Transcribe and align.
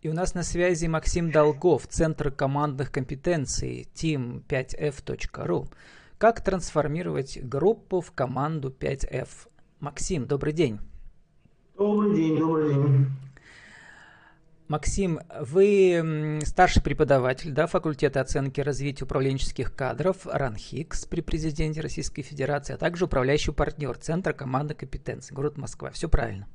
И 0.00 0.08
у 0.08 0.12
нас 0.12 0.34
на 0.34 0.44
связи 0.44 0.86
Максим 0.86 1.32
Долгов, 1.32 1.88
Центр 1.88 2.30
командных 2.30 2.92
компетенций 2.92 3.88
team5f.ru. 3.94 5.66
Как 6.18 6.44
трансформировать 6.44 7.42
группу 7.42 8.00
в 8.00 8.12
команду 8.12 8.72
5F? 8.78 9.28
Максим, 9.80 10.26
добрый 10.26 10.52
день. 10.52 10.78
Добрый 11.76 12.14
день, 12.14 12.38
добрый 12.38 12.74
день. 12.74 13.06
Максим, 14.68 15.18
вы 15.40 16.40
старший 16.44 16.80
преподаватель 16.80 17.50
да, 17.50 17.66
факультета 17.66 18.20
оценки 18.20 18.60
и 18.60 18.62
развития 18.62 19.04
управленческих 19.04 19.74
кадров 19.74 20.26
РАНХИКС 20.26 21.06
при 21.06 21.22
президенте 21.22 21.80
Российской 21.80 22.22
Федерации, 22.22 22.74
а 22.74 22.76
также 22.76 23.06
управляющий 23.06 23.50
партнер 23.50 23.96
Центра 23.96 24.32
команды 24.32 24.74
компетенций, 24.74 25.34
город 25.34 25.56
Москва. 25.58 25.90
Все 25.90 26.08
правильно? 26.08 26.46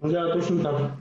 Да, 0.00 0.34
точно 0.34 0.62
так. 0.62 0.92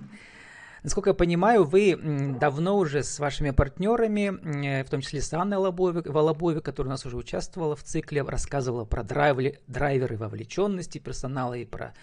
Насколько 0.84 1.12
я 1.12 1.14
понимаю, 1.14 1.64
вы 1.64 1.98
давно 2.40 2.78
уже 2.78 3.04
с 3.04 3.18
вашими 3.18 3.52
партнерами, 3.52 4.84
в 4.84 4.90
том 4.90 5.00
числе 5.00 5.22
с 5.22 5.32
Анной 5.34 5.58
Волобове, 5.58 6.02
Волобове 6.02 6.60
которая 6.60 6.90
у 6.90 6.92
нас 6.92 7.06
уже 7.06 7.16
участвовала 7.16 7.76
в 7.76 7.84
цикле, 7.84 8.22
рассказывала 8.22 8.84
про 8.84 9.04
драйверы, 9.04 9.60
драйверы 9.68 10.18
вовлеченности 10.18 10.98
персонала 10.98 11.54
и 11.54 11.66
про 11.66 11.94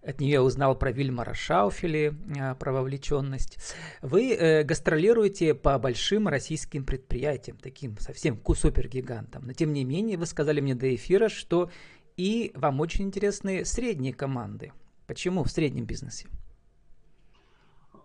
от 0.00 0.20
нее 0.20 0.40
узнал 0.40 0.78
про 0.78 0.92
Вильмара 0.92 1.34
Шауфели, 1.34 2.14
э, 2.38 2.54
про 2.54 2.72
вовлеченность. 2.72 3.58
Вы 4.00 4.32
э, 4.32 4.62
гастролируете 4.62 5.54
по 5.54 5.76
большим 5.78 6.28
российским 6.28 6.84
предприятиям, 6.84 7.58
таким 7.60 7.98
совсем 7.98 8.40
супергигантам. 8.54 9.46
Но 9.46 9.52
тем 9.54 9.72
не 9.72 9.84
менее, 9.84 10.16
вы 10.16 10.26
сказали 10.26 10.60
мне 10.60 10.76
до 10.76 10.94
эфира, 10.94 11.28
что 11.28 11.70
и 12.16 12.52
вам 12.54 12.80
очень 12.80 13.06
интересны 13.06 13.64
средние 13.64 14.14
команды. 14.14 14.72
Почему 15.06 15.42
в 15.42 15.50
среднем 15.50 15.84
бизнесе? 15.84 16.28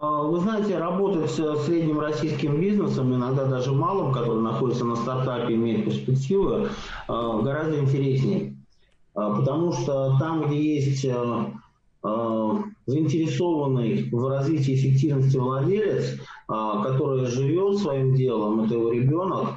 А, 0.03 0.23
вы 0.23 0.39
знаете, 0.41 0.77
работать 0.77 1.31
с 1.31 1.66
средним 1.66 1.99
российским 1.99 2.59
бизнесом, 2.59 3.16
иногда 3.16 3.45
даже 3.45 3.71
малым, 3.71 4.11
который 4.11 4.41
находится 4.41 4.84
на 4.84 4.98
стартапе, 4.98 5.53
имеет 5.53 5.86
перспективы, 5.86 6.69
а, 7.08 7.41
гораздо 7.41 7.80
интереснее. 7.80 8.58
А, 9.16 9.33
потому 9.33 9.72
что 9.72 10.17
там, 10.19 10.47
где 10.47 10.75
есть 10.75 11.05
Э, 12.05 12.55
заинтересованный 12.86 14.09
в 14.11 14.28
развитии 14.28 14.75
эффективности 14.75 15.38
владелец, 15.38 16.03
э, 16.03 16.17
который 16.83 17.25
живет 17.28 17.78
своим 17.78 18.13
делом, 18.13 18.66
это 18.66 18.73
его 18.73 18.91
ребенок, 18.91 19.52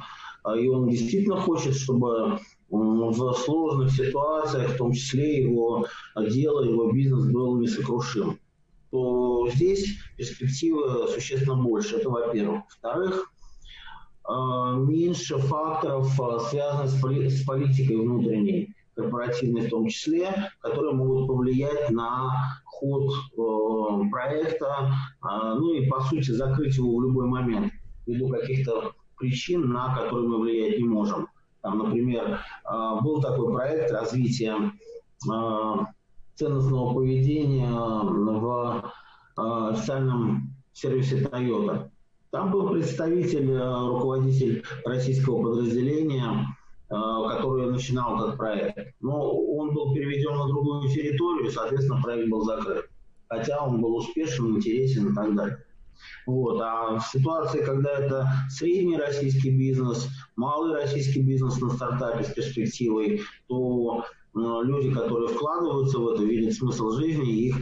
э, 0.45 0.59
и 0.61 0.69
он 0.69 0.87
действительно 0.87 1.35
хочет, 1.35 1.75
чтобы 1.75 2.39
в 2.69 3.33
сложных 3.33 3.91
ситуациях, 3.91 4.71
в 4.71 4.77
том 4.77 4.93
числе 4.93 5.43
его 5.43 5.87
дело, 6.15 6.63
его 6.63 6.89
бизнес 6.91 7.25
был 7.31 7.57
несокрушим, 7.57 8.39
то 8.91 9.36
здесь 9.49 9.97
перспективы 10.17 11.07
существенно 11.07 11.55
больше. 11.55 11.97
Это 11.97 12.09
во-первых. 12.09 12.63
Во-вторых, 12.81 13.31
меньше 14.29 15.37
факторов, 15.37 16.11
связанных 16.49 17.31
с 17.31 17.45
политикой 17.45 17.97
внутренней 17.97 18.75
корпоративные 18.97 19.67
в 19.67 19.69
том 19.69 19.87
числе, 19.87 20.51
которые 20.59 20.93
могут 20.93 21.27
повлиять 21.27 21.89
на 21.91 22.61
ход 22.65 23.13
э, 23.13 24.09
проекта, 24.11 24.91
э, 25.23 25.53
ну 25.55 25.73
и 25.73 25.87
по 25.87 26.01
сути 26.01 26.31
закрыть 26.31 26.77
его 26.77 26.97
в 26.97 27.03
любой 27.03 27.27
момент 27.27 27.71
ввиду 28.05 28.27
каких-то 28.29 28.93
причин, 29.17 29.69
на 29.69 29.95
которые 29.95 30.27
мы 30.27 30.39
влиять 30.41 30.79
не 30.79 30.85
можем. 30.85 31.27
Там, 31.61 31.77
например, 31.79 32.39
э, 32.65 33.01
был 33.01 33.21
такой 33.21 33.53
проект 33.53 33.91
развития 33.91 34.55
э, 34.57 35.73
ценностного 36.35 36.93
поведения 36.93 37.71
в 37.71 38.83
э, 38.83 38.89
официальном 39.37 40.53
сервисе 40.73 41.21
Toyota. 41.23 41.89
Там 42.31 42.51
был 42.51 42.69
представитель, 42.69 43.51
э, 43.51 43.87
руководитель 43.87 44.63
российского 44.85 45.41
подразделения 45.41 46.45
Э, 46.89 46.95
который 47.29 47.69
начинал 47.69 48.23
этот 48.23 48.37
проект. 48.37 48.93
Но 49.01 49.29
он 49.29 49.73
был 49.73 49.93
переведен 49.93 50.37
на 50.37 50.47
другую 50.47 50.87
территорию, 50.89 51.51
соответственно, 51.51 52.01
проект 52.01 52.29
был 52.29 52.45
закрыт. 52.45 52.85
Хотя 53.27 53.61
он 53.61 53.81
был 53.81 53.97
успешен, 53.97 54.55
интересен 54.55 55.11
и 55.11 55.13
так 55.13 55.35
далее. 55.35 55.65
Вот. 56.25 56.61
А 56.61 56.97
в 56.97 57.05
ситуации, 57.07 57.61
когда 57.65 57.91
это 57.91 58.27
средний 58.49 58.95
российский 58.95 59.49
бизнес, 59.49 60.07
малый 60.37 60.75
российский 60.75 61.21
бизнес 61.21 61.59
на 61.59 61.71
стартапе 61.71 62.23
с 62.23 62.31
перспективой, 62.31 63.21
то 63.47 64.05
э, 64.05 64.26
люди, 64.63 64.93
которые 64.93 65.29
вкладываются 65.29 65.99
в 65.99 66.09
это, 66.09 66.23
видят 66.23 66.53
смысл 66.53 66.91
жизни, 66.91 67.47
их 67.47 67.57
э, 67.57 67.61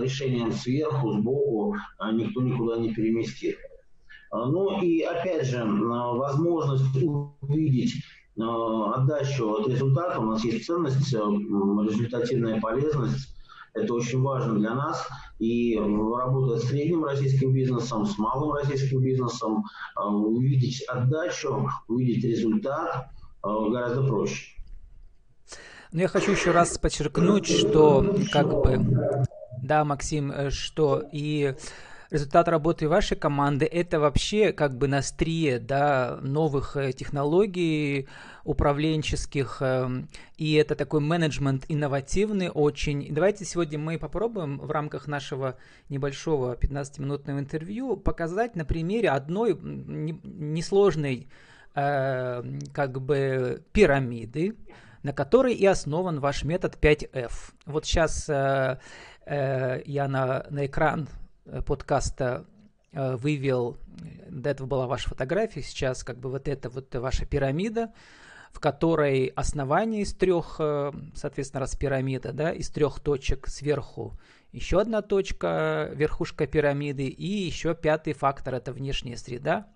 решением 0.00 0.52
сверху, 0.52 1.12
сбоку 1.12 1.74
э, 1.74 2.12
никто 2.12 2.42
никуда 2.42 2.78
не 2.78 2.92
переместит. 2.92 3.56
Э, 3.56 4.44
ну 4.46 4.80
и 4.80 5.02
опять 5.02 5.46
же, 5.46 5.64
возможность 5.64 6.96
увидеть 7.02 7.94
Э, 8.38 8.92
отдачу 8.94 9.50
от 9.50 9.68
результата, 9.68 10.20
у 10.20 10.26
нас 10.26 10.44
есть 10.44 10.66
ценность, 10.66 11.12
э, 11.14 11.18
результативная 11.18 12.60
полезность. 12.60 13.34
Это 13.72 13.94
очень 13.94 14.20
важно 14.20 14.58
для 14.58 14.74
нас. 14.74 15.06
И 15.38 15.78
работая 15.78 16.58
с 16.58 16.64
средним 16.64 17.04
российским 17.04 17.52
бизнесом, 17.52 18.04
с 18.04 18.18
малым 18.18 18.52
российским 18.52 19.02
бизнесом, 19.02 19.64
э, 19.98 20.04
увидеть 20.06 20.82
отдачу, 20.82 21.68
увидеть 21.88 22.24
результат 22.24 23.10
гораздо 23.42 24.02
проще. 24.02 24.56
Но 25.92 26.02
я 26.02 26.08
хочу 26.08 26.32
еще 26.32 26.50
раз 26.50 26.78
подчеркнуть, 26.78 27.46
что 27.46 28.16
как 28.32 28.48
бы, 28.48 29.26
да, 29.62 29.84
Максим, 29.84 30.50
что 30.50 31.04
и 31.12 31.54
результат 32.10 32.48
работы 32.48 32.88
вашей 32.88 33.16
команды 33.16 33.66
это 33.66 34.00
вообще 34.00 34.52
как 34.52 34.76
бы 34.76 34.88
на 34.88 34.98
острие 34.98 35.58
да, 35.58 36.18
новых 36.22 36.76
э, 36.76 36.92
технологий 36.92 38.08
управленческих, 38.44 39.58
эм, 39.60 40.08
и 40.36 40.54
это 40.54 40.76
такой 40.76 41.00
менеджмент 41.00 41.64
инновативный 41.68 42.48
очень. 42.48 43.12
Давайте 43.12 43.44
сегодня 43.44 43.78
мы 43.78 43.98
попробуем 43.98 44.58
в 44.58 44.70
рамках 44.70 45.08
нашего 45.08 45.56
небольшого 45.88 46.54
15-минутного 46.54 47.40
интервью 47.40 47.96
показать 47.96 48.54
на 48.54 48.64
примере 48.64 49.10
одной 49.10 49.58
несложной 49.60 51.28
э, 51.74 52.42
как 52.72 53.00
бы 53.00 53.62
пирамиды, 53.72 54.54
на 55.06 55.12
которой 55.12 55.54
и 55.54 55.64
основан 55.64 56.20
ваш 56.20 56.44
метод 56.44 56.76
5F. 56.80 57.32
Вот 57.64 57.86
сейчас 57.86 58.28
э, 58.28 58.78
э, 59.24 59.82
я 59.86 60.08
на, 60.08 60.44
на 60.50 60.66
экран 60.66 61.08
Э, 61.46 61.62
подкаста 61.62 62.44
э, 62.92 63.16
вывел, 63.16 63.76
до 64.28 64.50
этого 64.50 64.66
была 64.66 64.86
ваша 64.86 65.08
фотография, 65.08 65.62
сейчас 65.62 66.02
как 66.02 66.18
бы 66.18 66.30
вот 66.30 66.48
это 66.48 66.68
вот 66.68 66.92
ваша 66.94 67.24
пирамида, 67.24 67.92
в 68.52 68.58
которой 68.58 69.26
основание 69.28 70.02
из 70.02 70.12
трех, 70.12 70.56
э, 70.58 70.92
соответственно, 71.14 71.60
раз 71.60 71.76
пирамида, 71.76 72.32
да, 72.32 72.52
из 72.52 72.68
трех 72.70 73.00
точек 73.00 73.46
сверху 73.46 74.18
еще 74.52 74.80
одна 74.80 75.02
точка, 75.02 75.90
верхушка 75.94 76.46
пирамиды, 76.46 77.06
и 77.06 77.26
еще 77.26 77.74
пятый 77.74 78.14
фактор– 78.14 78.54
это 78.56 78.72
внешняя 78.72 79.16
среда. 79.16 79.66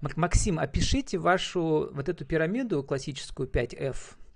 Максим, 0.00 0.58
опишите 0.58 1.18
вашу 1.18 1.90
вот 1.92 2.08
эту 2.08 2.24
пирамиду 2.24 2.82
классическую 2.82 3.48
5F– 3.48 3.96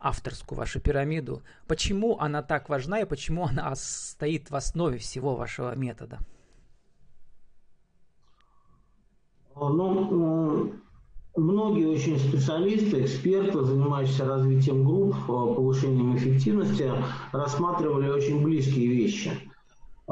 авторскую 0.00 0.58
вашу 0.58 0.80
пирамиду. 0.80 1.42
Почему 1.66 2.18
она 2.18 2.42
так 2.42 2.68
важна 2.68 3.00
и 3.00 3.04
почему 3.04 3.44
она 3.44 3.72
стоит 3.76 4.50
в 4.50 4.56
основе 4.56 4.98
всего 4.98 5.36
вашего 5.36 5.74
метода? 5.76 6.18
Ну, 9.54 10.72
многие 11.36 11.86
очень 11.86 12.18
специалисты, 12.18 13.04
эксперты, 13.04 13.62
занимающиеся 13.62 14.24
развитием 14.24 14.84
групп, 14.84 15.14
э, 15.14 15.26
повышением 15.26 16.16
эффективности, 16.16 16.90
рассматривали 17.32 18.08
очень 18.08 18.42
близкие 18.42 18.88
вещи– 18.88 19.30
Э, 19.49 19.49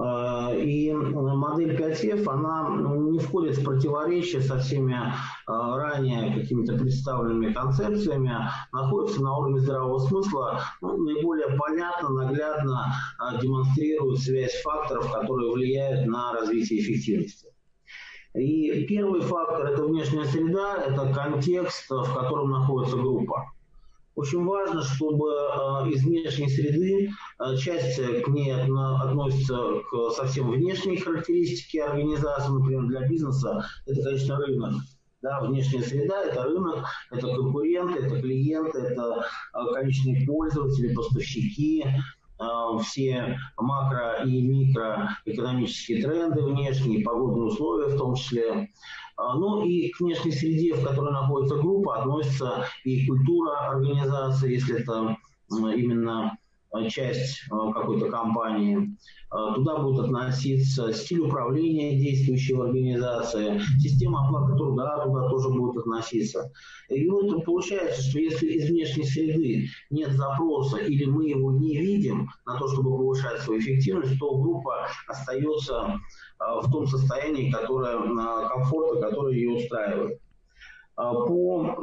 и 0.01 0.93
модель 0.93 1.77
5F, 1.77 2.29
она 2.29 2.69
ну, 2.69 3.11
не 3.11 3.19
входит 3.19 3.59
в 3.59 3.65
противоречие 3.65 4.41
со 4.41 4.59
всеми 4.59 4.95
э, 4.95 5.07
ранее 5.47 6.35
какими-то 6.35 6.79
представленными 6.79 7.53
концепциями, 7.53 8.33
находится 8.73 9.23
на 9.23 9.37
уровне 9.37 9.61
здравого 9.61 9.99
смысла, 9.99 10.61
ну, 10.81 10.97
наиболее 10.99 11.49
понятно, 11.59 12.11
наглядно 12.11 12.93
э, 13.19 13.41
демонстрирует 13.41 14.21
связь 14.21 14.61
факторов, 14.63 15.13
которые 15.13 15.53
влияют 15.53 16.07
на 16.07 16.33
развитие 16.33 16.81
эффективности. 16.81 17.49
И 18.35 18.87
первый 18.87 19.21
фактор– 19.23 19.67
это 19.73 19.83
внешняя 19.83 20.25
среда, 20.27 20.77
это 20.77 21.13
контекст, 21.13 21.91
в 21.91 22.15
котором 22.15 22.51
находится 22.51 22.97
группа. 22.97 23.53
Очень 24.19 24.45
важно, 24.45 24.83
чтобы 24.83 25.29
э, 25.29 25.91
из 25.91 26.03
внешней 26.03 26.49
среды 26.49 27.09
э, 27.39 27.57
часть 27.57 28.03
к 28.25 28.27
ней 28.27 28.53
относится 28.53 29.57
к 29.89 30.11
совсем 30.11 30.51
внешней 30.51 30.97
характеристике 30.97 31.85
организации, 31.85 32.51
например, 32.51 32.89
для 32.89 33.07
бизнеса 33.07 33.65
это, 33.87 34.03
конечно, 34.03 34.39
рынок. 34.39 34.75
Да, 35.23 35.41
внешняя 35.43 35.83
среда– 35.83 36.25
это 36.25 36.43
рынок, 36.43 36.85
это 37.13 37.29
конкуренты, 37.33 38.01
это 38.01 38.21
клиенты, 38.21 38.79
это 38.79 39.25
э, 39.55 39.75
конечные 39.75 40.27
пользователи, 40.27 40.93
поставщики, 40.95 41.87
все 42.85 43.39
макро- 43.57 44.25
и 44.25 44.43
микроэкономические 44.43 46.03
тренды 46.03 46.43
внешние, 46.43 47.05
погодные 47.05 47.47
условия 47.47 47.89
в 47.89 47.99
том 47.99 48.15
числе. 48.15 48.71
Ну 49.17 49.65
и 49.65 49.91
к 49.91 50.01
внешней 50.01 50.33
среде, 50.33 50.75
в 50.75 50.85
которой 50.85 51.13
находится 51.13 51.57
группа, 51.57 52.01
относится 52.01 52.65
и 52.85 53.07
культура 53.07 53.71
организации, 53.71 54.53
если 54.53 54.81
это 54.81 55.17
именно 55.51 56.39
Э, 56.39 56.48
часть 56.89 57.41
э, 57.51 57.73
какой-то 57.73 58.11
компании. 58.11 58.97
Э, 59.33 59.55
туда 59.55 59.79
будут 59.79 60.07
относиться 60.07 60.93
стиль 60.93 61.21
управления 61.21 61.99
действующей 61.99 62.57
организации, 62.57 63.61
система 63.81 64.27
оплаты 64.27 64.57
труда 64.57 65.05
туда 65.05 65.29
тоже 65.29 65.49
будет 65.49 65.77
относиться. 65.79 66.51
И 66.89 67.09
вот 67.09 67.45
получается, 67.45 68.03
что 68.03 68.19
если 68.19 68.47
из 68.47 68.69
внешней 68.69 69.05
среды 69.05 69.69
нет 69.91 70.13
запроса 70.13 70.79
или 70.79 71.05
мы 71.05 71.29
его 71.29 71.53
не 71.53 71.77
видим 71.77 72.29
на 72.47 72.59
то, 72.59 72.69
чтобы 72.69 72.91
повышать 72.97 73.41
свою 73.41 73.61
эффективность, 73.61 74.19
то 74.19 74.39
группа 74.39 74.89
остается 75.07 75.99
в 76.39 76.71
том 76.71 76.87
состоянии, 76.87 77.51
которое, 77.51 77.99
комфорта, 78.49 79.01
которое 79.01 79.35
ее 79.35 79.51
устраивает. 79.57 80.21
По 80.95 81.77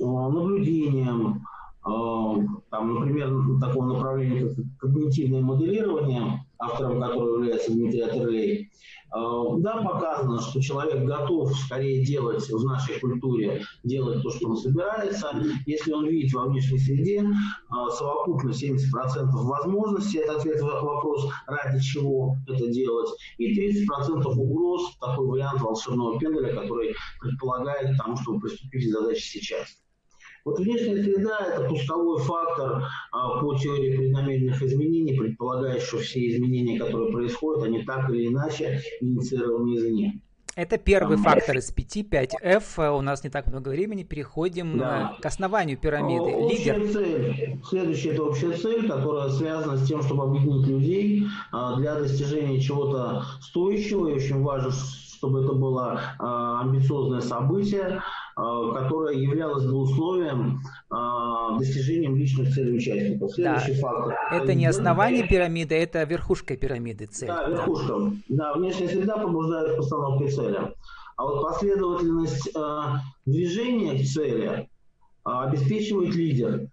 наблюдениям, 0.00 1.42
там, 1.86 2.94
например, 2.94 3.30
такого 3.60 3.94
направления, 3.94 4.48
как 4.48 4.92
когнитивное 4.92 5.40
моделирование, 5.40 6.44
автором 6.58 7.00
которого 7.00 7.36
является 7.36 7.72
Дмитрий 7.72 8.00
Атерлей, 8.00 8.70
а, 9.12 9.56
да, 9.58 9.82
показано, 9.82 10.40
что 10.40 10.60
человек 10.60 11.04
готов 11.04 11.54
скорее 11.56 12.04
делать 12.04 12.48
в 12.50 12.64
нашей 12.64 12.98
культуре, 12.98 13.62
делать 13.84 14.20
то, 14.22 14.30
что 14.30 14.48
он 14.48 14.56
собирается, 14.56 15.30
если 15.64 15.92
он 15.92 16.06
видит 16.06 16.32
во 16.34 16.46
внешней 16.46 16.78
среде 16.78 17.24
а, 17.70 17.88
совокупно 17.90 18.50
70% 18.50 18.80
возможностей, 19.32 20.18
это 20.18 20.36
ответ 20.36 20.60
на 20.60 20.80
вопрос, 20.80 21.30
ради 21.46 21.80
чего 21.80 22.36
это 22.48 22.66
делать, 22.66 23.10
и 23.38 23.86
30% 23.86 24.24
угроз, 24.26 24.96
такой 24.98 25.26
вариант 25.26 25.60
волшебного 25.60 26.18
пенделя, 26.18 26.52
который 26.52 26.94
предполагает 27.20 27.96
тому, 27.96 28.16
чтобы 28.16 28.40
приступить 28.40 28.86
к 28.86 28.92
задаче 28.92 29.20
сейчас. 29.20 29.85
Вот 30.46 30.60
внешняя 30.60 31.02
среда– 31.02 31.38
это 31.48 31.68
пусковой 31.68 32.22
фактор 32.22 32.84
а, 33.10 33.40
по 33.40 33.56
теории 33.56 33.96
преднамеренных 33.96 34.62
изменений, 34.62 35.18
предполагая, 35.18 35.80
что 35.80 35.98
все 35.98 36.24
изменения, 36.28 36.78
которые 36.78 37.10
происходят, 37.10 37.64
они 37.64 37.82
так 37.82 38.08
или 38.10 38.28
иначе 38.28 38.80
инициированы 39.00 39.74
извне. 39.74 40.20
Это 40.54 40.78
первый 40.78 41.16
фактор 41.16 41.56
из 41.58 41.72
пяти, 41.72 42.06
5F. 42.08 42.96
У 42.96 43.02
нас 43.02 43.24
не 43.24 43.28
так 43.28 43.48
много 43.48 43.70
времени. 43.70 44.04
Переходим 44.04 44.78
да. 44.78 45.16
к 45.20 45.26
основанию 45.26 45.76
пирамиды. 45.76 46.30
Общая 46.30 46.74
Лидер. 46.78 46.92
цель. 46.92 47.60
Следующая– 47.68 48.10
это 48.12 48.22
общая 48.22 48.52
цель, 48.52 48.88
которая 48.88 49.28
связана 49.30 49.76
с 49.76 49.86
тем, 49.86 50.00
чтобы 50.00 50.22
объединить 50.22 50.68
людей 50.68 51.26
а, 51.50 51.74
для 51.74 51.96
достижения 51.96 52.60
чего-то 52.60 53.24
стоящего. 53.40 54.08
И 54.10 54.14
очень 54.14 54.40
важно, 54.42 54.70
чтобы 54.70 55.42
это 55.42 55.52
было 55.52 56.00
а, 56.18 56.60
амбициозное 56.62 57.20
событие, 57.20 58.00
а, 58.38 58.70
которое 58.74 59.16
являлось 59.16 59.64
бы 59.64 59.78
условием 59.78 60.60
а, 60.90 61.56
достижением 61.58 62.16
личных 62.16 62.52
целей 62.52 62.76
участников. 62.76 63.32
Следующий 63.32 63.80
да. 63.80 63.80
фактор. 63.80 64.14
Это 64.30 64.52
не 64.52 64.66
основание 64.66 65.26
пирамиды, 65.26 65.74
это 65.74 66.02
верхушка 66.04 66.54
пирамиды 66.54 67.06
цель. 67.06 67.28
Да, 67.28 67.48
верхушка. 67.48 68.12
Да, 68.28 68.52
внешняя 68.52 68.88
среда 68.88 69.16
побуждает 69.16 69.72
к 69.72 69.76
постановке 69.78 70.28
цели. 70.28 70.58
А 71.16 71.24
вот 71.24 71.44
последовательность 71.44 72.54
движения 73.24 73.98
к 73.98 74.06
цели 74.06 74.68
обеспечивает 75.24 76.14
лидер. 76.14 76.68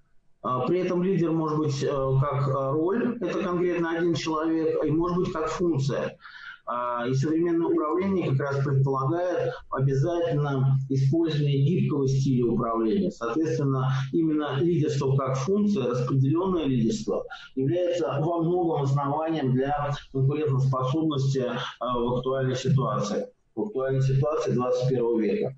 При 0.67 0.79
этом 0.79 1.01
лидер 1.01 1.31
может 1.31 1.57
быть 1.57 1.79
как 1.79 2.73
роль, 2.73 3.17
это 3.21 3.41
конкретно 3.41 3.91
один 3.97 4.15
человек, 4.15 4.83
и 4.83 4.91
может 4.91 5.17
быть 5.17 5.31
как 5.31 5.47
функция. 5.47 6.17
А, 6.65 7.05
и 7.07 7.13
современное 7.13 7.67
управление 7.67 8.31
как 8.31 8.39
раз 8.39 8.63
предполагает 8.63 9.51
обязательно 9.69 10.77
использование 10.89 11.61
гибкого 11.65 12.07
стиля 12.07 12.45
управления. 12.45 13.11
Соответственно, 13.11 13.89
именно 14.13 14.57
лидерство 14.59 15.15
как 15.17 15.35
функция, 15.37 15.89
распределенное 15.89 16.65
лидерство, 16.65 17.25
является 17.55 18.17
во 18.21 18.41
многом 18.41 18.83
основанием 18.83 19.51
для 19.51 19.93
конкурентоспособности 20.13 21.51
а, 21.79 21.99
в 21.99 22.15
актуальной 22.15 22.55
ситуации, 22.55 23.27
в 23.55 23.63
актуальной 23.63 24.01
ситуации 24.01 24.51
21 24.51 25.19
века. 25.19 25.55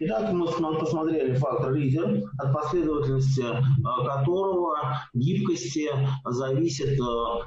Итак, 0.00 0.32
мы 0.32 0.46
посмотрели 0.78 1.34
фактор 1.34 1.72
лидер, 1.72 2.22
от 2.38 2.52
последовательности 2.52 3.42
э, 3.42 4.06
которого 4.06 4.76
гибкости 5.14 5.88
зависит 6.24 6.98
э, 6.98 7.04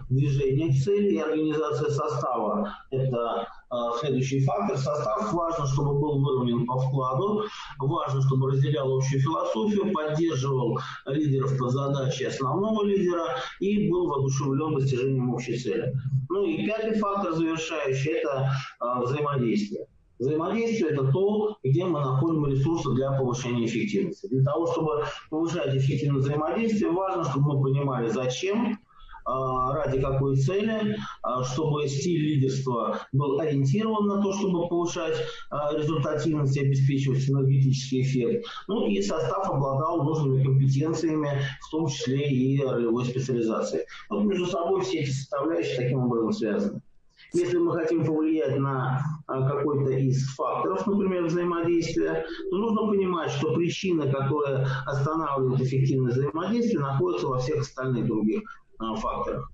движение 0.09 0.71
цели 0.71 1.15
и 1.15 1.19
организация 1.19 1.89
состава. 1.89 2.74
Это 2.89 3.47
э, 3.69 3.75
следующий 4.00 4.45
фактор. 4.45 4.77
Состав 4.77 5.33
важно, 5.33 5.68
чтобы 5.68 6.00
был 6.00 6.24
выровнен 6.24 6.65
по 6.65 6.79
вкладу, 6.79 7.44
важно, 7.79 8.21
чтобы 8.21 8.51
разделял 8.51 8.95
общую 8.95 9.21
философию, 9.21 9.91
поддерживал 9.91 10.80
лидеров 11.06 11.57
под 11.57 11.71
задачи 11.71 12.23
основного 12.23 12.85
лидера 12.85 13.35
и 13.59 13.89
был 13.89 14.07
воодушевлен 14.07 14.75
достижением 14.75 15.33
общей 15.33 15.57
цели. 15.57 15.94
Ну 16.30 16.45
и 16.45 16.65
пятый 16.65 16.97
фактор 16.97 17.33
завершающий– 17.33 18.12
это 18.21 18.51
взаимодействие. 19.01 19.88
Взаимодействие– 20.19 20.92
это 20.92 21.12
то, 21.12 21.58
где 21.64 21.86
мы 21.86 22.00
находим 22.00 22.46
ресурсы 22.48 22.92
для 22.94 23.12
повышения 23.12 23.66
эффективности. 23.66 24.28
Для 24.28 24.44
того, 24.44 24.68
чтобы 24.72 25.06
повышать 25.30 25.75
эффективность 25.75 26.28
взаимодействия, 26.28 26.90
важно, 26.90 27.24
чтобы 27.24 27.56
мы 27.56 27.64
понимали, 27.64 28.08
зачем, 28.10 28.80
а, 29.28 29.74
ради 29.74 30.00
какой 30.00 30.38
цели, 30.38 30.96
а, 31.22 31.44
чтобы 31.44 31.86
стиль 31.88 32.22
лидерства 32.22 33.02
был 33.12 33.38
ориентирован 33.42 34.08
на 34.08 34.22
то, 34.24 34.31
чтобы 34.31 34.69
повышать 34.69 35.18
а, 35.50 35.75
результативность 35.75 36.56
и 36.56 36.62
обеспечивать 36.62 37.30
энергетический 37.30 38.04
эффект. 38.04 38.48
Ну 38.69 38.88
и 38.88 39.02
состав 39.02 39.50
обладал 39.50 40.04
нужными 40.04 40.44
компетенциями, 40.44 41.42
в 41.62 41.69
том 41.69 41.88
числе 41.88 42.30
и 42.30 42.64
ролевой 42.64 43.04
специализацией. 43.04 43.86
Вот 44.10 44.24
между 44.24 44.46
собой 44.46 44.81
все 44.81 45.00
эти 45.00 45.10
составляющие 45.10 45.75
таким 45.75 46.06
образом 46.06 46.31
связаны. 46.31 46.81
Если 47.33 47.57
мы 47.57 47.74
хотим 47.74 48.06
повлиять 48.06 48.57
на 48.57 49.01
а, 49.27 49.47
какой-то 49.47 49.91
из 49.91 50.27
факторов, 50.35 50.88
например, 50.88 51.25
взаимодействия, 51.25 52.25
то 52.50 52.56
нужно 52.57 52.88
понимать, 52.88 53.31
что 53.31 53.53
причина, 53.53 54.09
которая 54.12 54.68
останавливает 54.85 55.62
эффективность 55.62 56.18
взаимодействия, 56.18 56.79
находится 56.79 57.27
во 57.27 57.39
всех 57.39 57.62
остальных 57.62 58.06
других 58.06 58.44
а, 58.79 58.95
факторах. 58.95 59.51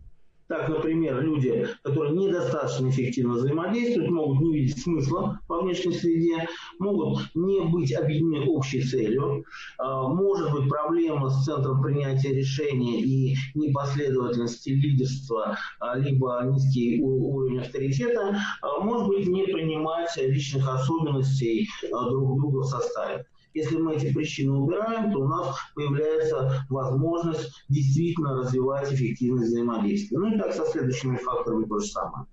Так, 0.53 0.69
например, 0.69 1.19
люди, 1.19 1.67
которые 1.81 2.15
недостаточно 2.15 2.87
эффективно 2.87 3.33
взаимодействуют, 3.33 4.11
могут 4.11 4.39
не 4.39 4.53
видеть 4.53 4.83
смысла 4.83 5.39
во 5.47 5.61
внешней 5.61 5.93
среде, 5.93 6.47
могут 6.77 7.21
не 7.33 7.61
быть 7.61 7.91
объединены 7.91 8.45
общей 8.45 8.83
целью, 8.83 9.45
а, 9.79 10.07
может 10.09 10.51
быть 10.51 10.69
проблема 10.69 11.31
с 11.31 11.43
центром 11.43 11.81
принятия 11.81 12.35
решения 12.35 13.01
и 13.01 13.35
непоследовательности 13.55 14.69
лидерства, 14.69 15.57
а, 15.79 15.97
либо 15.97 16.43
низкий 16.45 17.01
уровень 17.01 17.61
авторитета, 17.61 18.37
а, 18.61 18.79
может 18.79 19.07
быть 19.07 19.27
не 19.27 19.45
принимать 19.45 20.15
личных 20.17 20.71
особенностей 20.71 21.67
друг 21.89 22.39
друга 22.39 22.59
в 22.59 22.65
составе. 22.65 23.25
Если 23.53 23.77
мы 23.77 23.95
эти 23.95 24.11
причины 24.13 24.51
убираем, 24.53 25.11
то 25.11 25.19
у 25.19 25.27
нас 25.27 25.55
появляется 25.75 26.65
возможность 26.69 27.65
действительно 27.69 28.35
развивать 28.35 28.91
эффективность 28.91 29.49
взаимодействия. 29.49 30.17
Ну 30.17 30.33
и 30.33 30.39
так 30.39 30.53
со 30.53 30.65
следующими 30.65 31.17
факторами 31.17 31.65
то 31.65 31.79
же 31.79 31.87
самое. 31.87 32.25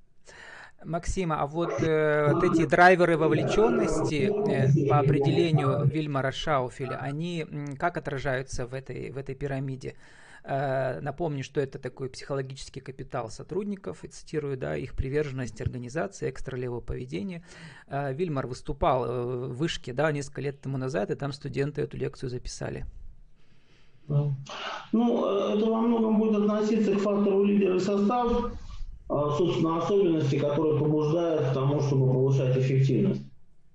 Максима, 0.82 1.42
а 1.42 1.46
вот, 1.46 1.82
э, 1.82 2.32
вот 2.32 2.42
эти 2.42 2.64
драйверы 2.64 3.18
вовлеченности 3.18 4.30
э, 4.48 4.88
по 4.88 5.00
определению 5.00 5.84
Вильмара 5.84 6.32
Шауфеля, 6.32 6.96
они 6.96 7.46
как 7.78 7.98
отражаются 7.98 8.66
в 8.66 8.72
этой, 8.72 9.10
в 9.10 9.18
этой 9.18 9.34
пирамиде? 9.34 9.96
Э, 10.44 11.00
напомню, 11.00 11.44
что 11.44 11.60
это 11.60 11.78
такой 11.78 12.08
психологический 12.08 12.80
капитал 12.80 13.30
сотрудников, 13.30 14.04
и 14.04 14.08
цитирую, 14.08 14.56
да, 14.56 14.76
их 14.76 14.94
приверженность 14.94 15.60
организации, 15.60 16.30
экстралевого 16.30 16.80
поведения. 16.80 17.44
Э, 17.86 18.12
Вильмар 18.12 18.46
выступал 18.46 19.04
э, 19.04 19.22
в 19.48 19.56
Вышке, 19.56 19.92
да, 19.92 20.10
несколько 20.12 20.40
лет 20.40 20.60
тому 20.60 20.78
назад, 20.78 21.10
и 21.10 21.14
там 21.14 21.32
студенты 21.32 21.82
эту 21.82 21.96
лекцию 21.96 22.30
записали. 22.30 22.86
Ну, 24.08 25.24
это 25.24 25.66
во 25.66 25.80
многом 25.82 26.18
будет 26.18 26.34
относиться 26.34 26.96
к 26.96 26.98
фактору 26.98 27.44
лидера 27.44 27.76
и 27.76 27.78
состав, 27.78 28.52
собственно, 29.08 29.78
особенности, 29.78 30.36
которые 30.36 30.80
побуждают 30.80 31.50
к 31.50 31.54
тому, 31.54 31.80
чтобы 31.80 32.12
повышать 32.12 32.56
эффективность. 32.56 33.22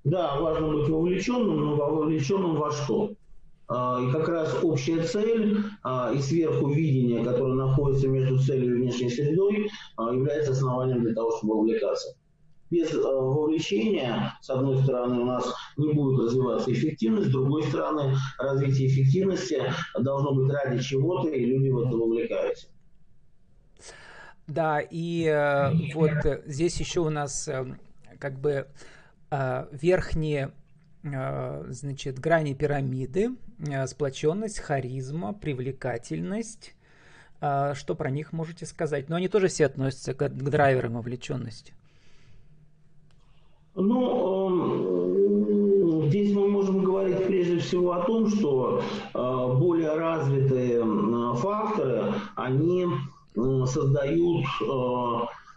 Да, 0.04 0.38
важно 0.42 0.74
быть 0.74 0.90
вовлеченным, 0.90 1.62
но 1.62 1.76
вовлеченным 1.78 2.56
во 2.58 2.70
что? 2.70 3.14
А, 3.68 4.00
и 4.00 4.12
как 4.12 4.28
раз 4.30 4.64
общая 4.64 5.02
цель 5.04 5.58
а, 5.84 6.12
и 6.14 6.20
сверху 6.20 6.70
видение, 6.70 7.24
которое 7.24 7.56
находится 7.56 8.08
между 8.08 8.38
целью 8.38 8.76
и 8.76 8.82
внешней 8.82 9.10
средой, 9.10 9.70
а, 9.98 10.14
является 10.14 10.52
основанием 10.52 11.02
для 11.02 11.16
того, 11.16 11.36
чтобы 11.38 11.56
увлекаться. 11.56 12.16
Без 12.70 12.94
вовлечения, 12.94 14.34
с 14.42 14.50
одной 14.50 14.82
стороны, 14.84 15.22
у 15.22 15.26
нас 15.26 15.46
не 15.78 15.94
будет 15.94 16.20
развиваться 16.20 16.72
эффективность, 16.72 17.30
с 17.30 17.32
другой 17.32 17.64
стороны, 17.64 18.16
развитие 18.38 18.88
эффективности 18.88 19.62
должно 20.00 20.34
быть 20.34 20.52
ради 20.52 20.82
чего-то, 20.82 21.30
и 21.30 21.46
люди 21.46 21.70
в 21.70 21.80
это 21.80 21.96
вовлекаются. 21.96 22.68
Да, 24.48 24.80
и 24.80 25.26
э, 25.26 25.72
вот 25.94 26.44
здесь 26.46 26.80
еще 26.80 27.00
у 27.02 27.10
нас 27.10 27.48
э, 27.48 27.66
как 28.20 28.40
бы 28.40 28.68
э, 29.32 29.66
верхние 29.72 30.52
значит, 31.06 32.20
грани 32.20 32.54
пирамиды, 32.54 33.32
э, 33.60 33.88
сплоченность, 33.88 34.60
харизма, 34.60 35.34
привлекательность. 35.34 36.76
Э, 37.42 37.74
что 37.76 37.96
про 37.96 38.10
них 38.10 38.32
можете 38.34 38.66
сказать? 38.66 39.10
Но 39.10 39.18
они 39.18 39.28
тоже 39.28 39.48
все 39.48 39.68
относятся 39.68 40.14
к, 40.14 40.30
драйверам 40.30 40.94
вовлеченности. 40.94 41.74
Ну, 43.76 44.86
э, 46.06 46.10
здесь 46.10 46.34
мы 46.34 46.48
можем 46.50 46.84
говорить 46.84 47.26
прежде 47.28 47.60
всего 47.60 47.94
о 47.94 48.04
том, 48.06 48.28
что 48.30 48.82
э, 49.14 49.58
более 49.60 49.94
развитые 49.96 50.84
факторы, 51.36 52.14
они 52.36 52.88
создают 53.66 54.46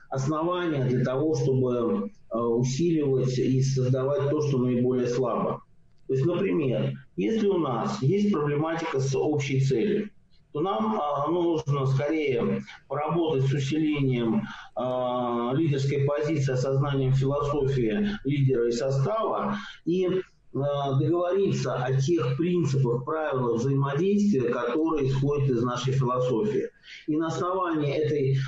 основания 0.09 0.85
для 0.85 1.05
того, 1.05 1.35
чтобы 1.35 2.11
усиливать 2.31 3.39
и 3.39 3.63
создавать 3.63 4.31
то, 4.31 4.43
что 4.43 4.59
наиболее 4.59 5.09
слабо. 5.09 5.63
То 6.07 6.15
есть, 6.15 6.27
например, 6.27 6.95
если 7.17 7.47
у 7.49 7.59
нас 7.59 8.03
есть 8.03 8.33
проблематика 8.33 8.99
с 8.99 9.15
общей 9.15 9.61
целью, 9.61 10.11
то 10.53 10.61
нам 10.61 10.99
а, 10.99 11.29
нужно 11.29 11.87
скорее 11.87 12.63
поработать 12.89 13.45
с 13.45 13.53
усилением 13.53 14.43
а, 14.75 15.53
лидерской 15.55 16.07
позиции, 16.07 16.53
осознанием 16.53 17.13
философии 17.13 18.09
лидера 18.25 18.69
и 18.69 18.73
состава 18.73 19.57
и 19.85 20.09
договориться 20.53 21.75
о 21.75 21.93
тех 22.01 22.39
принципах, 22.39 23.05
правилах 23.05 23.61
взаимодействия, 23.61 24.49
которые 24.49 25.09
исходят 25.09 25.51
из 25.51 25.63
нашей 25.63 25.93
философии. 25.93 26.71
И 27.07 27.17
на 27.17 27.27
основании 27.27 27.93
этой 27.93 28.39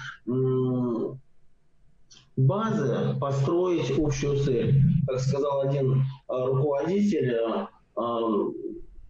базы 2.47 3.17
построить 3.21 3.93
общую 3.99 4.39
цель. 4.39 4.83
Как 5.07 5.21
сказал 5.21 5.63
один 5.63 6.05
руководитель, 6.29 7.37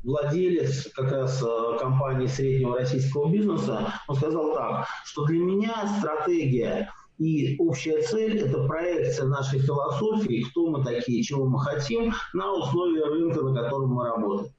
владелец 0.02 0.90
как 0.94 1.12
раз 1.12 1.42
э, 1.42 1.78
компании 1.78 2.26
среднего 2.26 2.78
российского 2.78 3.30
бизнеса, 3.30 3.92
он 4.08 4.16
сказал 4.16 4.54
так, 4.54 4.86
что 5.04 5.24
для 5.26 5.38
меня 5.38 5.98
стратегия 5.98 6.90
и 7.18 7.56
общая 7.58 8.00
цель– 8.02 8.38
это 8.40 8.64
проекция 8.64 9.26
нашей 9.26 9.58
философии, 9.58 10.44
кто 10.50 10.70
мы 10.70 10.82
такие, 10.82 11.22
чего 11.22 11.46
мы 11.46 11.60
хотим, 11.60 12.14
на 12.32 12.52
условия 12.54 13.04
рынка, 13.04 13.42
на 13.42 13.62
котором 13.62 13.90
мы 13.90 14.06
работаем. 14.06 14.52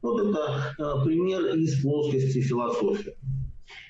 Вот 0.00 0.20
это 0.20 0.74
э, 0.78 1.04
пример 1.04 1.54
из 1.54 1.82
плоскости 1.82 2.40
философии. 2.40 3.14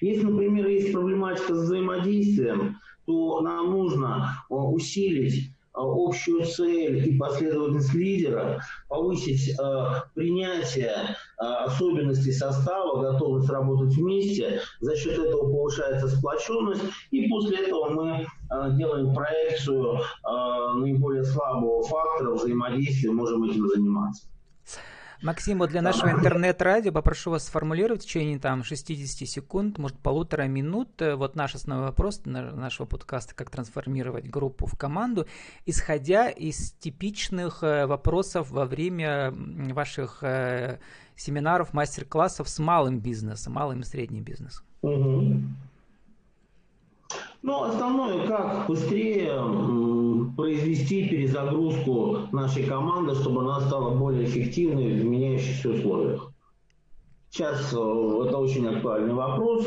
Если, 0.00 0.24
например, 0.24 0.66
есть 0.66 0.92
проблематика 0.92 1.54
с 1.54 1.62
взаимодействием, 1.62 2.76
то 3.08 3.40
нам 3.40 3.70
нужно 3.70 4.44
э, 4.48 4.54
усилить 4.54 5.50
Э, 5.78 5.80
общую 5.80 6.44
цель 6.44 7.08
и 7.08 7.16
последовательность 7.16 7.94
лидера, 7.94 8.60
повысить 8.88 9.50
э, 9.50 9.86
принятие 10.14 10.90
э, 10.90 11.44
особенностей 11.44 12.32
состава, 12.32 13.00
готовность 13.12 13.48
работать 13.48 13.94
вместе, 13.94 14.60
за 14.80 14.96
счет 14.96 15.18
этого 15.18 15.42
повышается 15.42 16.08
сплоченность, 16.08 16.82
и 17.12 17.28
после 17.28 17.58
этого 17.58 17.90
мы 17.90 18.26
э, 18.26 18.76
делаем 18.76 19.14
проекцию 19.14 19.98
э, 19.98 20.00
наиболее 20.78 21.22
слабого 21.22 21.84
фактора 21.84 22.32
взаимодействия, 22.34 23.12
можем 23.12 23.44
этим 23.44 23.68
заниматься. 23.68 24.26
Максим, 25.22 25.58
вот 25.58 25.70
для 25.70 25.82
нашего 25.82 26.10
интернет-радио 26.10 26.92
попрошу 26.92 27.32
вас 27.32 27.46
сформулировать 27.46 28.02
в 28.02 28.06
течение 28.06 28.38
там 28.38 28.62
60 28.62 29.28
секунд, 29.28 29.76
может 29.78 29.98
полутора 29.98 30.44
минут, 30.44 31.02
э, 31.02 31.16
вот 31.16 31.34
наш 31.34 31.56
основной 31.56 31.88
вопрос 31.88 32.22
нашего 32.24 32.86
подкаста, 32.86 33.34
как 33.34 33.50
трансформировать 33.50 34.30
группу 34.30 34.66
в 34.66 34.76
команду, 34.78 35.26
исходя 35.66 36.28
из 36.28 36.72
типичных 36.72 37.64
э, 37.64 37.86
вопросов 37.86 38.50
во 38.50 38.64
время 38.64 39.32
ваших 39.72 40.22
э, 40.22 40.78
семинаров, 41.16 41.72
мастер-классов 41.74 42.48
с 42.48 42.60
малым 42.60 43.00
бизнесом, 43.00 43.54
малым 43.54 43.80
и 43.80 43.84
средним 43.84 44.22
бизнесом. 44.22 44.64
Угу. 44.82 45.42
Ну, 47.42 47.62
основное, 47.62 48.26
как 48.26 48.66
быстрее 48.66 49.32
произвести 50.36 51.08
перезагрузку 51.08 52.28
нашей 52.32 52.64
команды, 52.64 53.14
чтобы 53.14 53.42
она 53.42 53.60
стала 53.60 53.94
более 53.94 54.24
эффективной 54.24 55.00
в 55.00 55.04
меняющихся 55.04 55.70
условиях. 55.70 56.32
Сейчас 57.30 57.72
э, 57.72 57.76
это 57.76 58.38
очень 58.38 58.66
актуальный 58.66 59.14
вопрос. 59.14 59.66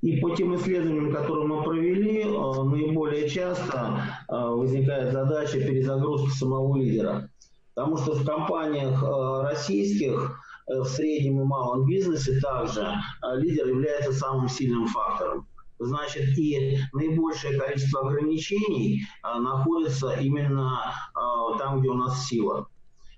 И 0.00 0.20
по 0.20 0.34
тем 0.34 0.56
исследованиям, 0.56 1.12
которые 1.12 1.46
мы 1.46 1.62
провели, 1.62 2.22
э, 2.22 2.26
наиболее 2.26 3.28
часто 3.28 4.02
э, 4.28 4.34
возникает 4.34 5.12
задача 5.12 5.58
перезагрузки 5.60 6.30
самого 6.30 6.76
лидера. 6.76 7.30
Потому 7.74 7.96
что 7.98 8.14
в 8.14 8.24
компаниях 8.26 9.00
российских 9.44 10.40
в 10.66 10.84
среднем 10.84 11.42
и 11.42 11.44
малом 11.44 11.86
бизнесе 11.86 12.40
также 12.40 12.92
лидер 13.36 13.68
является 13.68 14.12
самым 14.12 14.48
сильным 14.48 14.88
фактором 14.88 15.46
значит, 15.78 16.36
и 16.36 16.78
наибольшее 16.92 17.58
количество 17.58 18.08
ограничений 18.08 19.02
а, 19.22 19.40
находится 19.40 20.14
именно 20.14 20.92
а, 21.14 21.58
там, 21.58 21.80
где 21.80 21.88
у 21.88 21.94
нас 21.94 22.26
сила. 22.26 22.68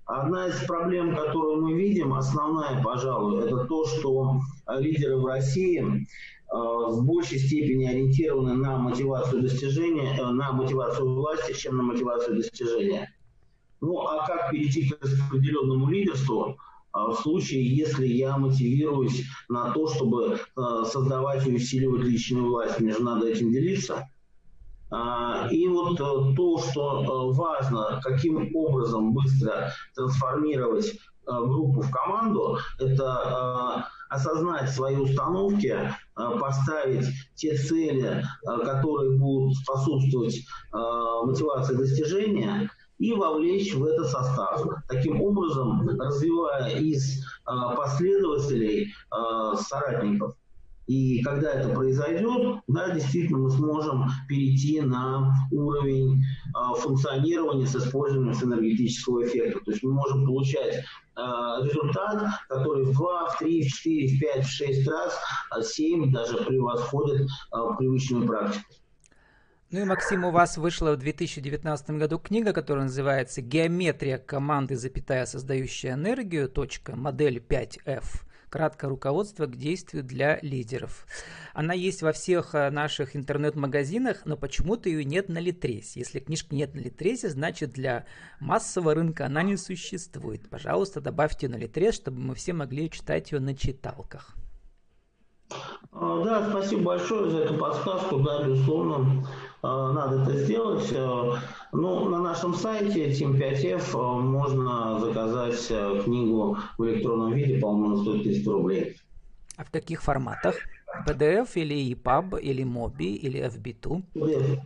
Одна 0.06 0.48
из 0.48 0.64
проблем, 0.64 1.14
которую 1.14 1.62
мы 1.62 1.74
видим, 1.74 2.12
основная, 2.14 2.82
пожалуй, 2.82 3.44
это 3.44 3.64
то, 3.64 3.86
что 3.86 4.40
лидеры 4.68 5.16
в 5.16 5.26
России 5.26 6.06
а, 6.50 6.88
в 6.88 7.04
большей 7.04 7.38
степени 7.38 7.86
ориентированы 7.86 8.54
на 8.54 8.76
мотивацию 8.76 9.42
достижения, 9.42 10.16
э, 10.18 10.30
на 10.30 10.52
мотивацию 10.52 11.08
власти, 11.14 11.52
чем 11.52 11.76
на 11.76 11.84
мотивацию 11.84 12.36
достижения. 12.36 13.14
Ну 13.80 14.00
а 14.00 14.26
как 14.26 14.50
перейти 14.50 14.88
к 14.88 15.00
распределенному 15.00 15.88
лидерству? 15.88 16.56
А 16.92 17.10
в 17.10 17.20
случае, 17.20 17.76
если 17.76 18.06
я 18.06 18.36
мотивируюсь 18.36 19.24
на 19.48 19.72
то, 19.72 19.86
чтобы 19.88 20.38
э, 20.38 20.84
создавать 20.86 21.46
и 21.46 21.54
усиливать 21.54 22.02
личную 22.02 22.48
власть, 22.48 22.80
мне 22.80 22.92
же 22.92 23.02
надо 23.02 23.28
этим 23.28 23.52
делиться. 23.52 24.08
А, 24.90 25.46
и 25.52 25.68
вот 25.68 26.00
э, 26.00 26.34
то, 26.34 26.58
что 26.58 27.02
э, 27.02 27.36
важно, 27.36 28.00
каким 28.02 28.54
образом 28.56 29.12
быстро 29.12 29.72
трансформировать 29.94 30.98
группу 31.26 31.80
в 31.80 31.90
команду, 31.92 32.58
это 32.80 33.86
осознать 34.08 34.68
свои 34.70 34.96
установки, 34.96 35.78
поставить 36.40 37.06
те 37.36 37.56
цели, 37.56 38.24
которые 38.42 39.16
будут 39.16 39.54
способствовать 39.58 40.44
мотивации 40.72 41.76
достижения, 41.76 42.68
и 43.00 43.12
вовлечь 43.12 43.74
в 43.74 43.84
это 43.84 44.04
состав. 44.04 44.64
Таким 44.88 45.20
образом, 45.20 45.88
развивая 45.98 46.76
из 46.78 47.24
а, 47.44 47.74
последователей 47.74 48.92
а, 49.10 49.56
соратников. 49.56 50.36
И 50.86 51.22
когда 51.22 51.52
это 51.52 51.68
произойдет, 51.68 52.62
да, 52.66 52.90
действительно 52.90 53.38
мы 53.38 53.50
сможем 53.50 54.06
перейти 54.28 54.80
на 54.80 55.32
уровень 55.52 56.20
э, 56.20 56.80
функционирования 56.80 57.68
с 57.68 57.76
использованием 57.76 58.34
синергетического 58.34 59.24
эффекта. 59.24 59.64
То 59.64 59.70
есть 59.70 59.84
мы 59.84 59.92
можем 59.92 60.26
получать 60.26 60.74
э, 60.74 60.82
результат, 61.62 62.24
который 62.48 62.86
в 62.86 62.92
2, 62.92 63.28
в 63.28 63.38
3, 63.38 63.62
в 63.62 63.66
4, 63.68 64.08
в 64.08 64.18
5, 64.18 64.44
в 64.44 64.50
6 64.50 64.88
раз, 64.88 65.16
а 65.50 65.62
7 65.62 66.12
даже 66.12 66.38
превосходит 66.38 67.22
э, 67.22 67.56
привычную 67.78 68.26
практику. 68.26 68.79
Ну 69.72 69.82
и, 69.82 69.84
Максим, 69.84 70.24
у 70.24 70.32
вас 70.32 70.56
вышла 70.56 70.94
в 70.94 70.96
2019 70.96 71.90
году 71.90 72.18
книга, 72.18 72.52
которая 72.52 72.86
называется 72.86 73.40
«Геометрия 73.40 74.18
команды, 74.18 74.74
запятая, 74.74 75.26
создающая 75.26 75.92
энергию. 75.92 76.48
Точка, 76.48 76.96
модель 76.96 77.36
5F». 77.38 78.02
Краткое 78.48 78.88
руководство 78.88 79.46
к 79.46 79.54
действию 79.54 80.02
для 80.02 80.40
лидеров. 80.42 81.06
Она 81.54 81.72
есть 81.72 82.02
во 82.02 82.10
всех 82.10 82.56
э, 82.56 82.68
наших 82.70 83.14
интернет-магазинах, 83.14 84.22
но 84.24 84.36
почему-то 84.36 84.88
ее 84.88 85.04
нет 85.04 85.28
на 85.28 85.38
Литресе. 85.38 86.00
Если 86.00 86.18
книжки 86.18 86.52
нет 86.52 86.74
на 86.74 86.80
Литресе, 86.80 87.28
значит 87.28 87.70
для 87.70 88.06
массового 88.40 88.96
рынка 88.96 89.26
она 89.26 89.44
не 89.44 89.56
существует. 89.56 90.50
Пожалуйста, 90.50 91.00
добавьте 91.00 91.48
на 91.48 91.54
Литрес, 91.54 91.94
чтобы 91.94 92.18
мы 92.18 92.34
все 92.34 92.54
могли 92.54 92.90
читать 92.90 93.30
ее 93.30 93.38
на 93.38 93.54
читалках. 93.54 94.34
А, 95.92 96.24
да, 96.24 96.50
спасибо 96.50 96.82
большое 96.82 97.30
за 97.30 97.38
эту 97.38 97.54
подсказку. 97.54 98.18
Да, 98.20 98.42
безусловно, 98.44 99.26
а, 99.62 99.92
надо 99.92 100.22
это 100.22 100.38
сделать. 100.44 100.92
А, 100.96 101.38
ну, 101.72 102.08
на 102.08 102.18
нашем 102.18 102.54
сайте 102.54 103.10
Team5F 103.10 104.20
можно 104.20 105.00
заказать 105.00 105.66
книгу 106.04 106.58
в 106.78 106.84
электронном 106.84 107.32
виде, 107.32 107.58
по-моему, 107.58 108.02
стоит 108.02 108.22
300 108.22 108.50
рублей. 108.50 108.96
А 109.56 109.64
в 109.64 109.70
каких 109.70 110.02
форматах? 110.02 110.56
PDF 111.06 111.50
или 111.54 111.92
EPUB, 111.92 112.40
или 112.40 112.64
MOBI, 112.64 113.14
или 113.16 113.40
FB2? 113.46 114.02
PDF. 114.14 114.60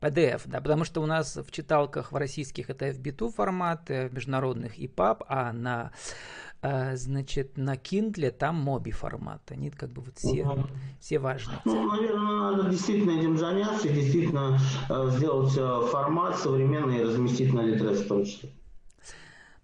PDF, 0.00 0.42
да, 0.46 0.60
потому 0.60 0.84
что 0.84 1.02
у 1.02 1.06
нас 1.06 1.36
в 1.36 1.50
читалках 1.50 2.12
в 2.12 2.16
российских 2.16 2.70
это 2.70 2.88
FB2 2.88 3.30
формат, 3.30 3.90
э, 3.90 4.08
в 4.08 4.14
международных 4.14 4.78
EPUB, 4.78 5.24
а 5.28 5.52
на 5.52 5.92
значит, 6.62 7.56
на 7.56 7.74
Kindle 7.74 8.30
там 8.30 8.56
моби 8.56 8.90
формат. 8.90 9.50
Они 9.50 9.70
как 9.70 9.90
бы 9.90 10.02
вот 10.02 10.18
все, 10.18 10.44
угу. 10.44 10.66
все 11.00 11.18
важные. 11.18 11.58
Ну, 11.64 11.90
наверное, 11.90 12.52
надо 12.52 12.70
действительно 12.70 13.18
этим 13.18 13.38
заняться 13.38 13.88
действительно 13.88 14.58
э, 14.88 15.10
сделать 15.12 15.56
э, 15.56 15.86
формат 15.90 16.38
современный 16.38 16.98
и 16.98 17.02
разместить 17.04 17.52
на 17.52 17.62
Литрес 17.62 18.02
числе. 18.26 18.50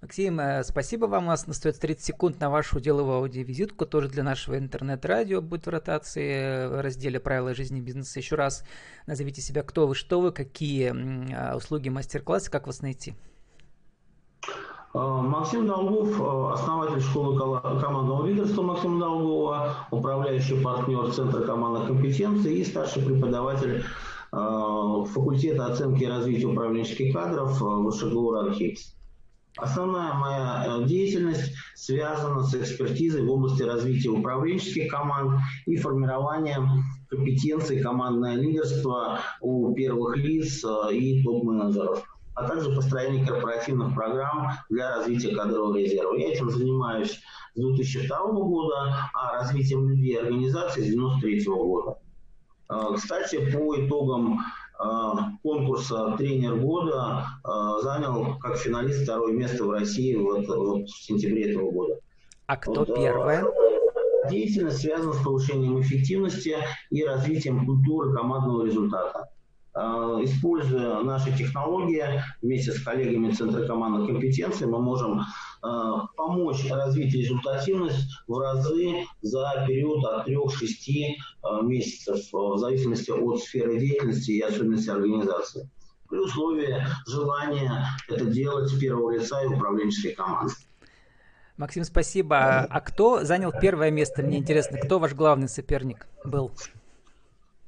Максим, 0.00 0.40
э, 0.40 0.64
спасибо 0.64 1.06
вам. 1.06 1.24
У 1.24 1.26
нас 1.28 1.46
остается 1.46 1.82
30 1.82 2.04
секунд 2.04 2.40
на 2.40 2.48
вашу 2.48 2.80
деловую 2.80 3.18
аудиовизитку, 3.18 3.84
тоже 3.84 4.08
для 4.08 4.22
нашего 4.22 4.58
интернет-радио 4.58 5.42
будет 5.42 5.66
в 5.66 5.70
ротации 5.70 6.66
в 6.66 6.80
разделе 6.80 7.20
«Правила 7.20 7.54
жизни 7.54 7.80
и 7.80 7.82
бизнеса». 7.82 8.18
Еще 8.18 8.36
раз 8.36 8.64
назовите 9.06 9.42
себя, 9.42 9.62
кто 9.62 9.86
вы, 9.86 9.94
что 9.94 10.20
вы, 10.20 10.32
какие 10.32 11.54
услуги, 11.54 11.88
мастер-классы, 11.88 12.50
как 12.50 12.66
вас 12.66 12.80
найти. 12.80 13.14
Э, 14.96 15.20
Максим 15.20 15.66
Долгов, 15.66 16.18
э, 16.18 16.54
основатель 16.54 17.02
школы 17.02 17.38
командного 17.38 18.26
лидерства 18.26 18.62
Максима 18.62 18.98
Долгова, 18.98 19.74
управляющий 19.90 20.58
партнер 20.62 21.12
Центра 21.12 21.42
командных 21.42 21.88
компетенций 21.88 22.54
и 22.54 22.64
старший 22.64 23.02
преподаватель 23.02 23.82
э, 24.32 25.04
факультета 25.12 25.66
оценки 25.66 26.04
и 26.04 26.06
развития 26.06 26.46
управленческих 26.46 27.12
кадров 27.12 27.58
ВШГУ 27.58 28.32
РАНХИКС. 28.32 28.94
Основная 29.58 30.14
моя 30.14 30.82
деятельность 30.86 31.52
связана 31.74 32.42
с 32.42 32.54
экспертизой 32.54 33.22
в 33.22 33.30
области 33.30 33.62
развития 33.64 34.08
управленческих 34.08 34.90
команд 34.90 35.40
и 35.66 35.76
формированием 35.76 36.84
компетенций 37.10 37.80
командное 37.82 38.36
лидерство 38.36 39.18
у 39.42 39.74
первых 39.74 40.16
лиц 40.16 40.64
и 40.90 41.22
топ-менеджеров 41.22 42.05
а 42.36 42.46
также 42.46 42.70
построение 42.70 43.26
корпоративных 43.26 43.94
программ 43.94 44.50
для 44.68 44.96
развития 44.96 45.34
кадрового 45.34 45.76
резерва. 45.78 46.14
Я 46.14 46.32
этим 46.32 46.50
занимаюсь 46.50 47.18
с 47.54 47.60
2002 47.60 48.26
года, 48.32 48.94
а 49.14 49.38
развитием 49.38 49.88
людей 49.88 50.14
и 50.14 50.18
организаций 50.18 50.82
с 50.82 50.94
1993 50.94 51.44
года. 51.46 51.98
А, 52.68 52.92
кстати, 52.92 53.36
по 53.50 53.74
итогам 53.76 54.40
а, 54.78 55.30
конкурса 55.42 56.14
«Тренер 56.18 56.56
года» 56.56 57.24
а, 57.42 57.80
занял 57.80 58.38
как 58.38 58.58
финалист 58.58 59.04
второе 59.04 59.32
место 59.32 59.64
в 59.64 59.70
России 59.70 60.14
вот, 60.16 60.46
вот 60.46 60.88
в 60.90 61.04
сентябре 61.04 61.52
этого 61.52 61.70
года. 61.70 61.98
А 62.46 62.56
кто 62.58 62.80
вот, 62.80 62.94
первое? 62.94 63.44
Деятельность 64.28 64.80
связана 64.80 65.14
с 65.14 65.22
повышением 65.22 65.80
эффективности 65.80 66.56
и 66.90 67.02
развитием 67.02 67.64
культуры 67.64 68.14
командного 68.14 68.66
результата. 68.66 69.30
Э, 69.76 70.20
используя 70.22 71.02
наши 71.02 71.36
технологии 71.36 72.02
вместе 72.40 72.72
с 72.72 72.82
коллегами 72.82 73.30
Центра 73.30 73.66
командных 73.66 74.06
компетенций, 74.06 74.66
мы 74.66 74.80
можем 74.80 75.20
э, 75.20 75.24
помочь 76.16 76.70
развить 76.70 77.12
результативность 77.12 78.08
в 78.26 78.38
разы 78.38 79.04
за 79.20 79.66
период 79.68 80.02
от 80.06 80.26
3-6 80.26 80.34
э, 80.38 81.62
месяцев, 81.62 82.26
в 82.32 82.56
зависимости 82.56 83.10
от 83.10 83.40
сферы 83.40 83.78
деятельности 83.78 84.30
и 84.30 84.40
особенностей 84.40 84.92
организации. 84.92 85.68
При 86.08 86.20
условии 86.20 86.82
желания 87.06 87.84
это 88.08 88.24
делать 88.24 88.70
с 88.70 88.78
первого 88.78 89.10
лица 89.10 89.42
и 89.42 89.46
управленческой 89.46 90.12
команды. 90.12 90.54
Максим, 91.58 91.84
спасибо. 91.84 92.38
А 92.38 92.80
кто 92.80 93.24
занял 93.24 93.52
первое 93.52 93.90
место? 93.90 94.22
Мне 94.22 94.38
интересно, 94.38 94.78
кто 94.78 94.98
ваш 94.98 95.12
главный 95.12 95.48
соперник 95.48 96.06
был? 96.24 96.50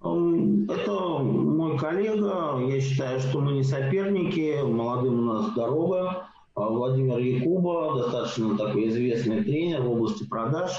Это 0.00 0.92
мой 1.18 1.47
коллега. 1.78 2.58
Я 2.66 2.80
считаю, 2.80 3.20
что 3.20 3.40
мы 3.40 3.52
не 3.52 3.62
соперники. 3.62 4.60
Молодым 4.62 5.20
у 5.20 5.32
нас 5.32 5.52
дорога. 5.54 6.28
А 6.54 6.68
Владимир 6.68 7.18
Якуба, 7.18 7.94
достаточно 7.96 8.56
такой 8.56 8.88
известный 8.88 9.44
тренер 9.44 9.82
в 9.82 9.92
области 9.92 10.24
продаж. 10.24 10.72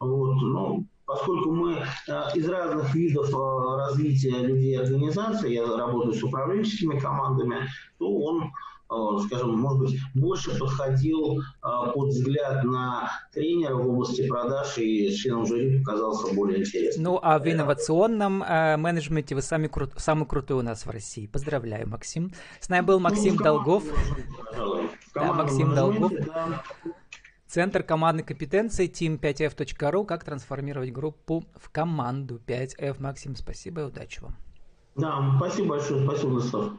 Вот, 0.00 0.36
ну, 0.40 0.84
поскольку 1.04 1.50
мы 1.50 1.74
э, 1.74 2.22
из 2.34 2.48
разных 2.48 2.94
видов 2.94 3.28
э, 3.28 3.76
развития 3.76 4.38
людей 4.38 4.74
и 4.74 4.80
организаций, 4.80 5.52
я 5.52 5.66
работаю 5.66 6.14
с 6.14 6.22
управленческими 6.22 6.98
командами, 6.98 7.68
то 7.98 8.10
он 8.10 8.50
скажем, 9.26 9.58
может 9.58 9.78
быть, 9.80 10.00
больше 10.14 10.58
подходил 10.58 11.40
э, 11.40 11.42
под 11.62 12.08
взгляд 12.08 12.64
на 12.64 13.10
тренера 13.32 13.74
в 13.74 13.88
области 13.88 14.26
продаж 14.26 14.78
и 14.78 15.14
членом 15.14 15.46
жюри 15.46 15.80
показался 15.80 16.34
более 16.34 16.60
интересным. 16.60 17.04
Ну, 17.04 17.20
а 17.22 17.38
в 17.38 17.46
инновационном 17.46 18.42
э, 18.42 18.76
менеджменте 18.76 19.34
вы 19.34 19.42
сами 19.42 19.66
кру... 19.66 19.88
самый 19.96 20.26
крутой 20.26 20.58
у 20.58 20.62
нас 20.62 20.86
в 20.86 20.90
России. 20.90 21.26
Поздравляю, 21.26 21.88
Максим. 21.88 22.32
С 22.60 22.68
нами 22.68 22.84
был 22.84 22.98
Максим 22.98 23.36
ну, 23.36 23.44
Долгов. 23.44 23.84
Да, 25.14 25.32
Максим 25.34 25.74
Долгов. 25.74 26.12
Да. 26.12 26.62
Центр 27.46 27.82
командной 27.82 28.24
компетенции 28.24 28.90
team5f.ru. 28.90 30.04
Как 30.06 30.24
трансформировать 30.24 30.92
группу 30.92 31.44
в 31.56 31.70
команду 31.70 32.40
5F. 32.46 32.96
Максим, 33.00 33.36
спасибо 33.36 33.82
и 33.82 33.84
удачи 33.84 34.20
вам. 34.20 34.36
Да, 34.96 35.34
спасибо 35.38 35.68
большое. 35.68 36.04
Спасибо, 36.04 36.30
Владислав. 36.30 36.72